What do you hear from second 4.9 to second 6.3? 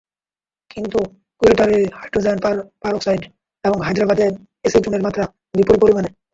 মাত্রা, বিপুল পরিমাণে!